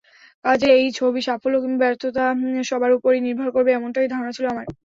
[0.45, 2.25] কাজেই ছবির সাফল্য কিংবা ব্যর্থতা
[2.69, 4.65] সবার ওপরই নির্ভর করবে—এমনটাই ধারণা ছিল আমার।